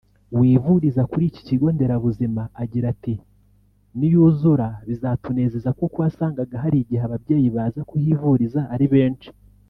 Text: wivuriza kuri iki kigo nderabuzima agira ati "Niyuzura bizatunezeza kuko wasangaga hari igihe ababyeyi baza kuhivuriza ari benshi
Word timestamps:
wivuriza 0.39 1.01
kuri 1.11 1.25
iki 1.29 1.41
kigo 1.47 1.67
nderabuzima 1.75 2.41
agira 2.61 2.85
ati 2.93 3.13
"Niyuzura 3.97 4.67
bizatunezeza 4.87 5.69
kuko 5.79 5.95
wasangaga 6.03 6.55
hari 6.63 6.77
igihe 6.83 7.01
ababyeyi 7.05 7.47
baza 7.55 7.81
kuhivuriza 7.89 8.61
ari 8.75 8.85
benshi 8.95 9.29